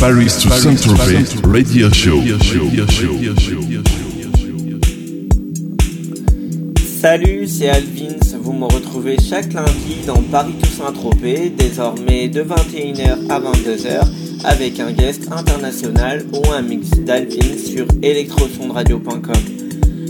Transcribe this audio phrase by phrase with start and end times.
[0.00, 2.22] Paris to Saint-Tropez Radio Show.
[7.02, 8.38] Salut, c'est Alvins.
[8.40, 14.00] Vous me retrouvez chaque lundi dans Paris to Saint-Tropez, désormais de 21h à 22h,
[14.44, 19.34] avec un guest international ou un mix d'Alvins sur electrosondradio.com.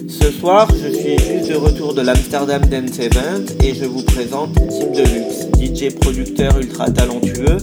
[0.08, 4.54] Ce soir, je suis juste de retour de l'Amsterdam Dance Event et je vous présente
[4.54, 7.58] Tim Deluxe, DJ producteur ultra talentueux.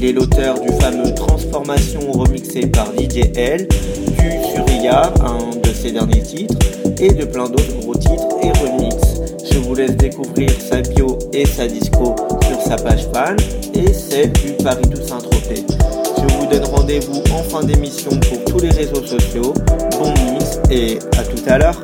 [0.00, 5.90] Il est l'auteur du fameux Transformation remixé par DJ L, du Surya, un de ses
[5.90, 6.56] derniers titres,
[7.00, 8.94] et de plein d'autres gros titres et remix.
[9.50, 12.14] Je vous laisse découvrir sa bio et sa disco
[12.46, 13.36] sur sa page fan
[13.74, 15.64] et celle du Paris Toussaint Tropez.
[16.16, 19.52] Je vous donne rendez-vous en fin d'émission pour tous les réseaux sociaux.
[19.98, 21.82] Bon mix et à tout à l'heure.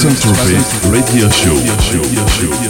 [0.00, 2.69] Paris to Saint-Tropez Radio Show.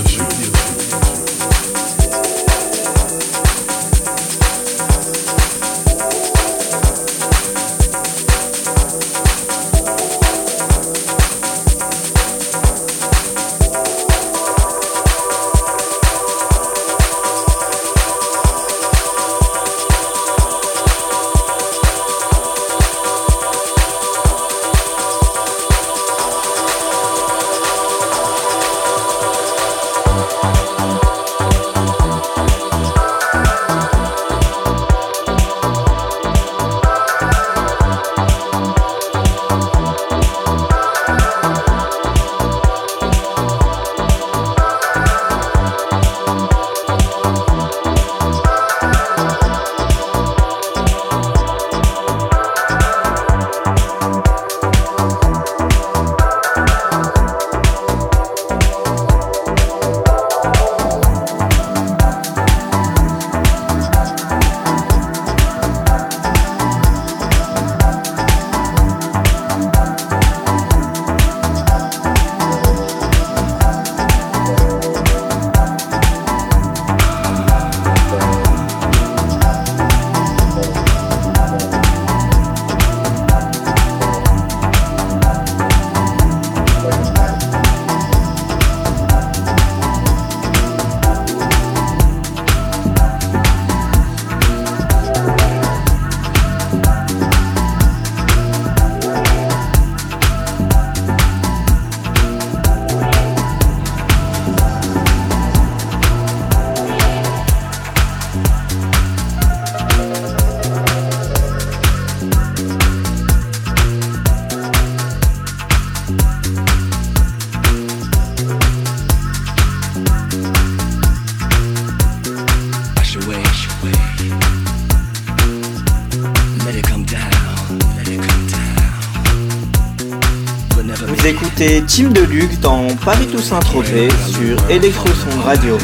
[131.91, 135.77] Team Deluxe dans Paris Toussaint Tropez sur Electroson Radio.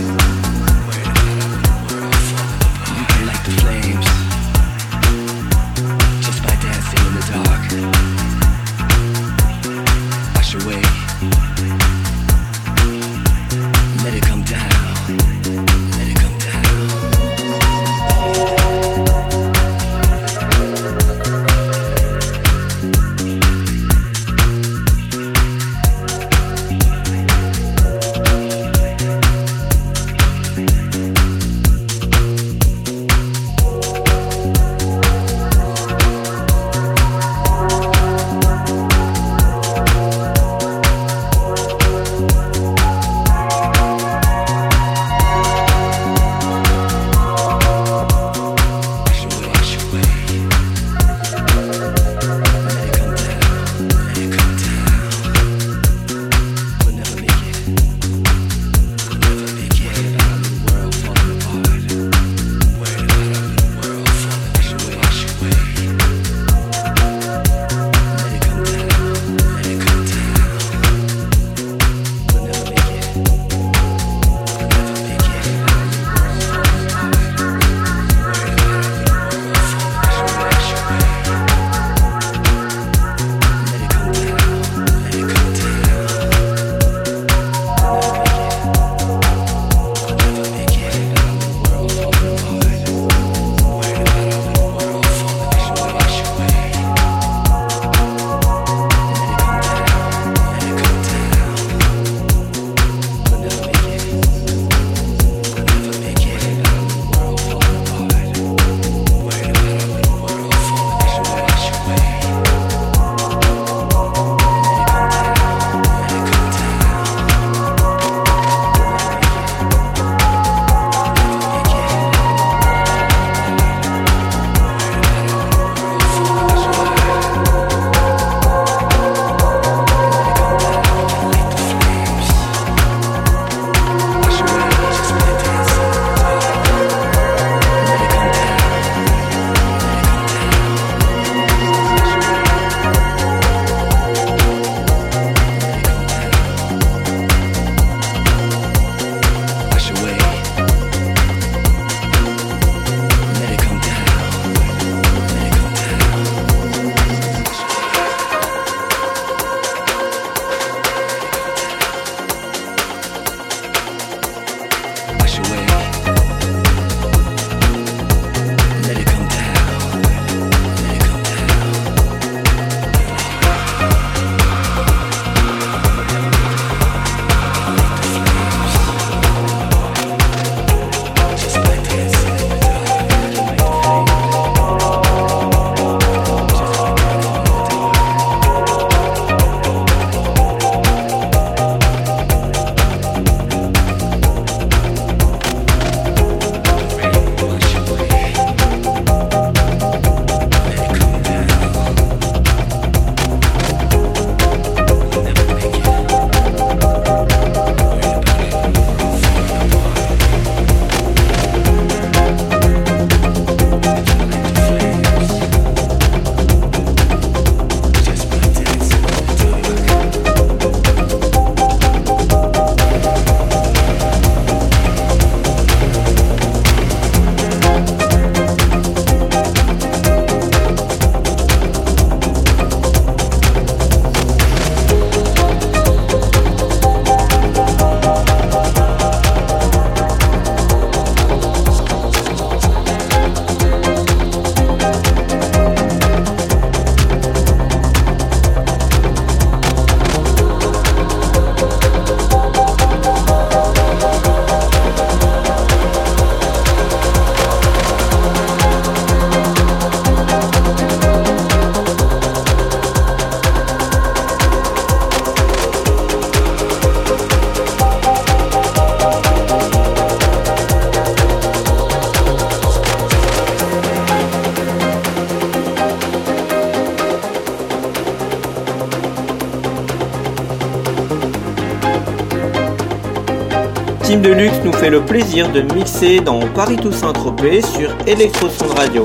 [284.15, 289.05] Deluxe nous fait le plaisir de mixer dans Paris Toussaint Tropez sur Electroson Radio.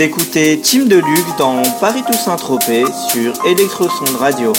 [0.00, 4.52] Écoutez Team de Luc dans Paris Toussaint Tropez sur Electrosonde Radio.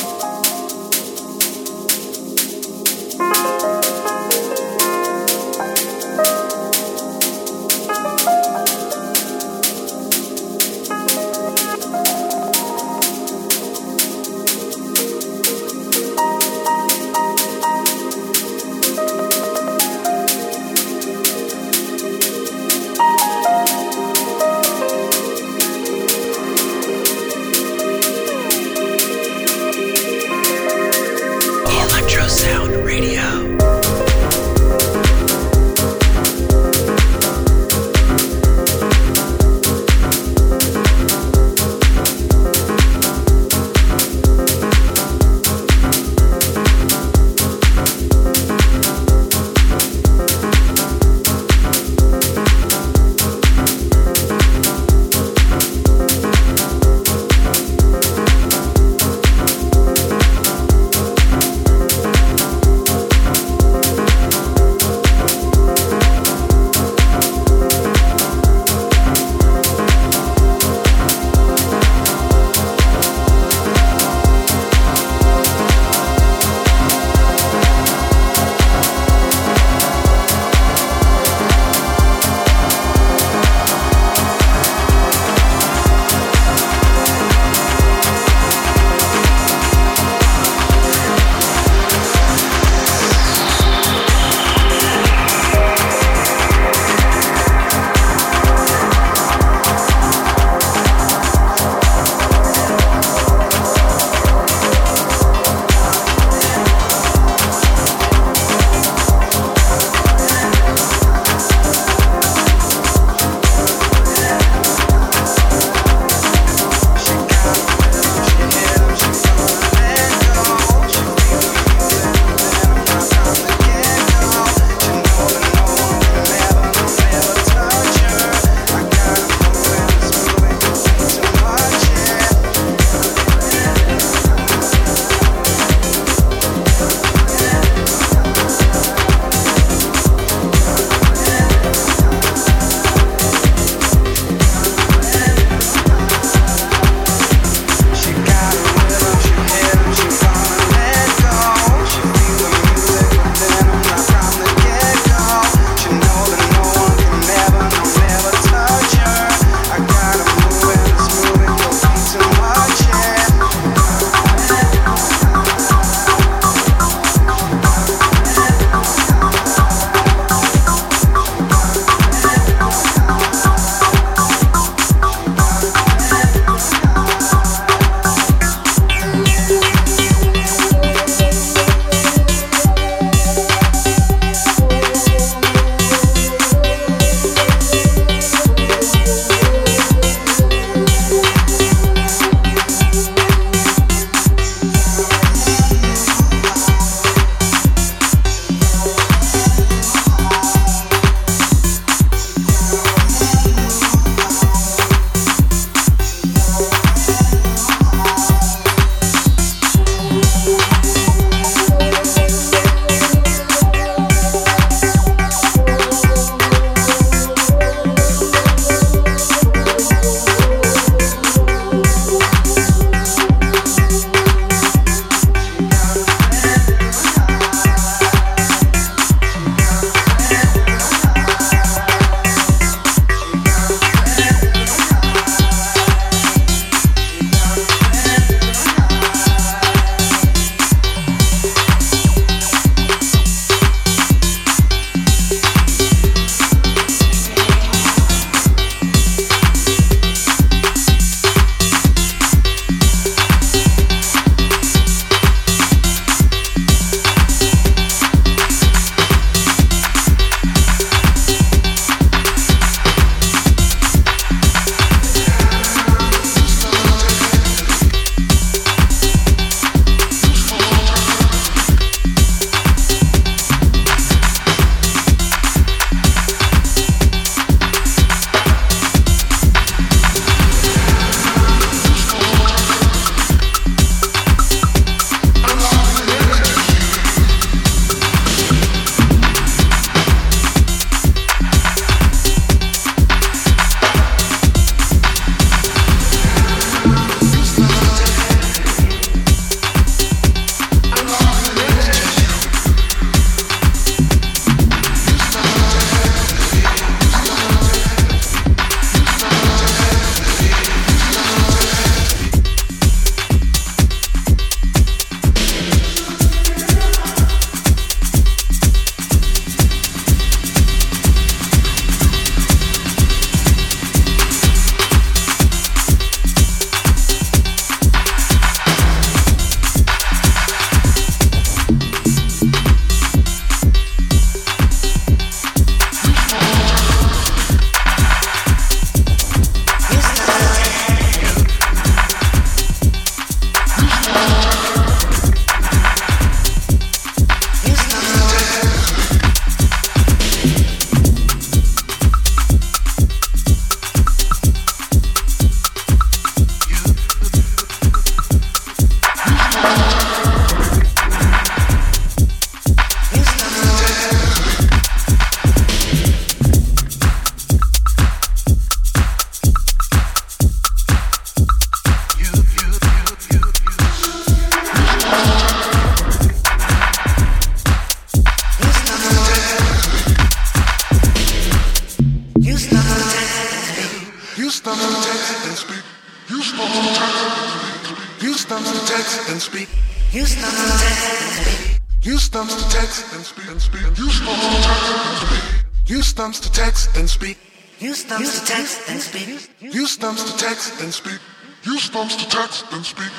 [398.86, 399.74] Text and speak.
[399.74, 401.20] Use stumps to text and speak.
[401.64, 403.12] Use stumps to text and speak.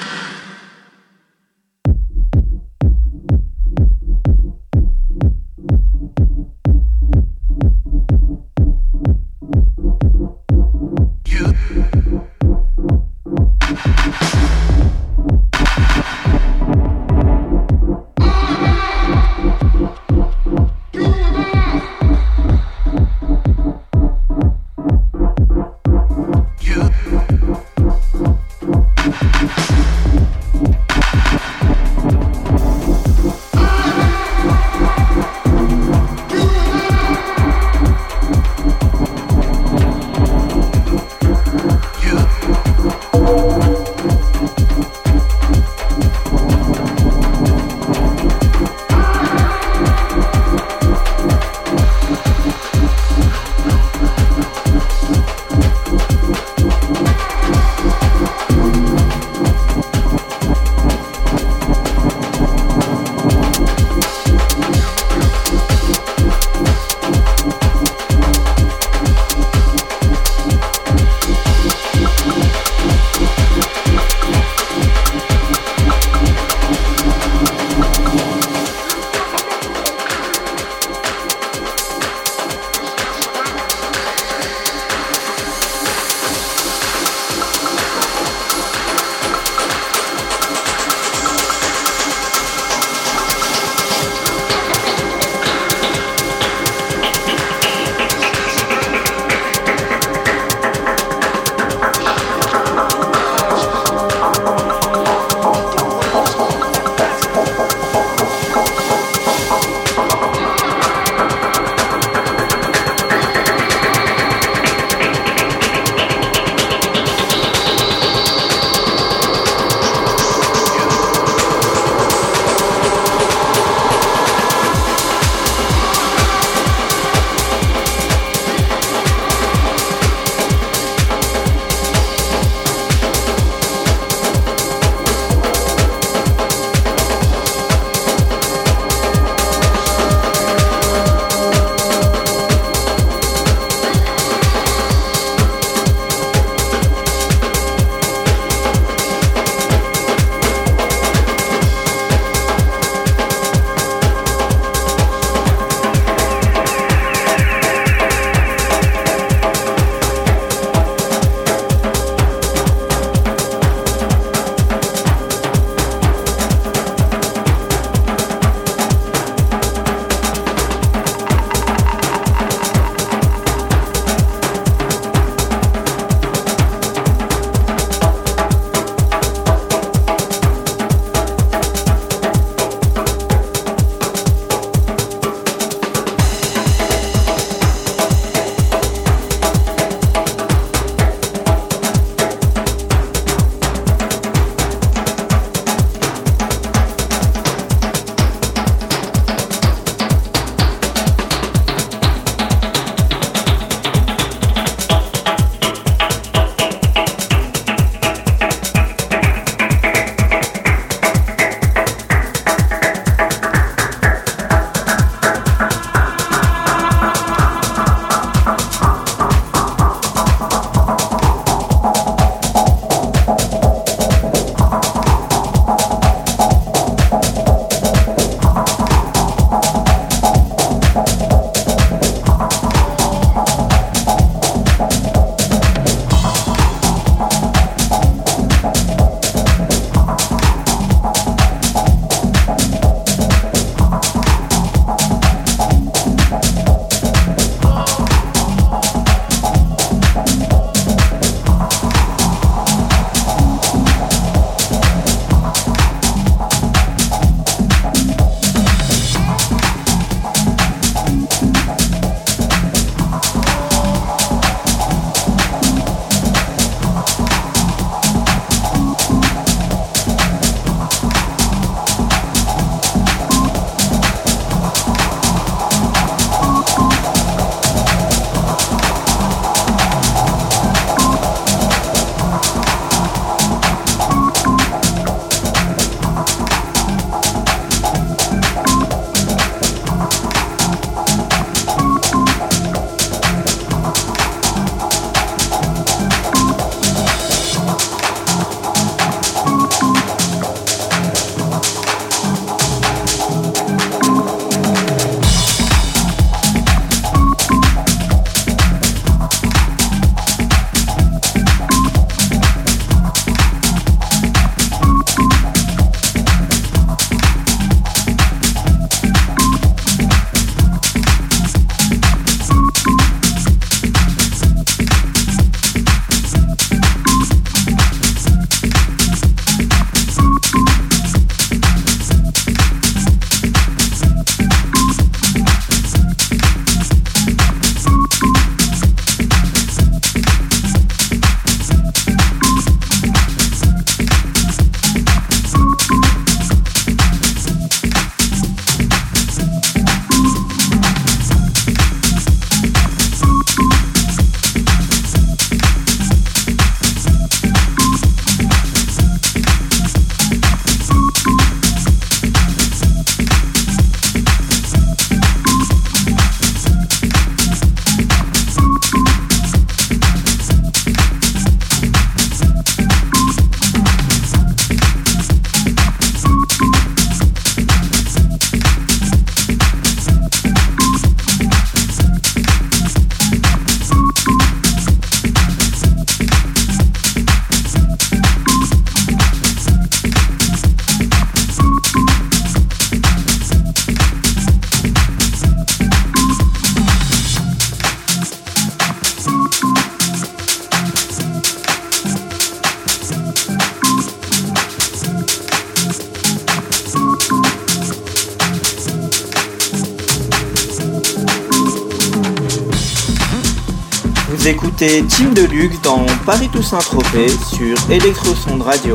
[414.47, 418.95] Écoutez Team Deluxe dans Paris Toussaint Tropez sur Electrosonde Radio.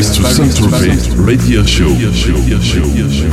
[0.00, 3.29] Paris to Saint-Tropez Radio Show.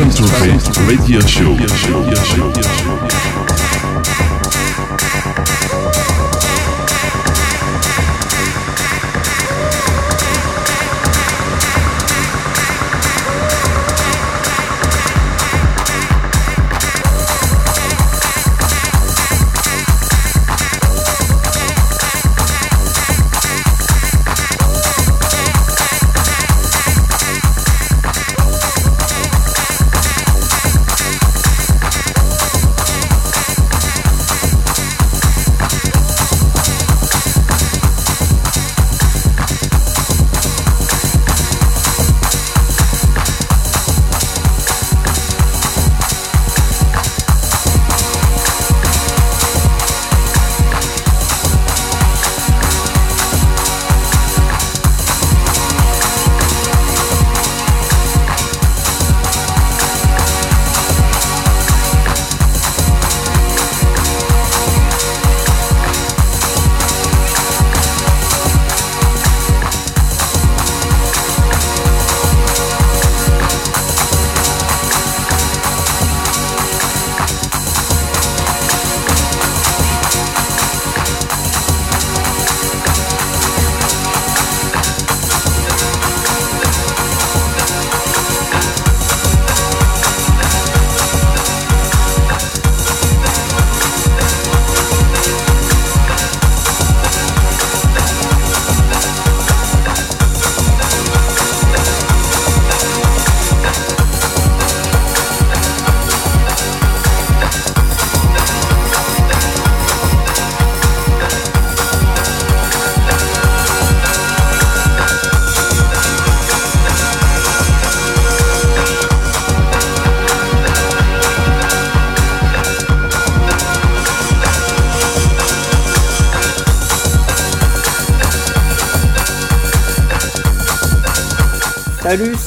[0.00, 2.89] Paris to Saint-Tropez Radio Show.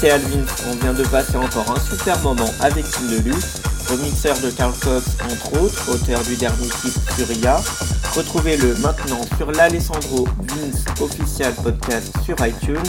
[0.04, 0.44] C'est Alvin.
[0.70, 5.06] On vient de passer encore un super moment avec Tim Deluxe, remixeur de Carl Cox
[5.32, 7.62] entre autres, auteur du dernier titre sur IA.
[8.14, 12.84] Retrouvez-le maintenant sur l'Alessandro Vince Official Podcast sur iTunes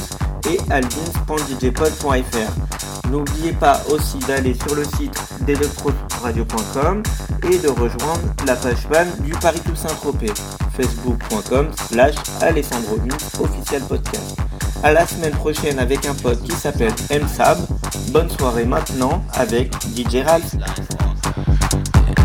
[0.51, 3.09] et alvins.djpod.fr.
[3.11, 7.01] N'oubliez pas aussi d'aller sur le site d'electroradio.com
[7.49, 10.35] et de rejoindre la page fan du Paris Toussaint Tropez,
[10.77, 14.44] facebook.com slash Alessandro Vince Official Podcast.
[14.85, 17.57] À la semaine prochaine avec un pote qui s'appelle M-Sab.
[18.11, 20.55] Bonne soirée maintenant avec DJ Ralph.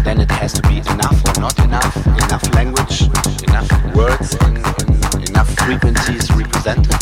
[0.03, 3.09] Then it has to be enough or not enough, enough language,
[3.47, 4.35] enough words,
[5.29, 6.93] enough frequencies represented,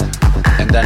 [0.60, 0.86] and then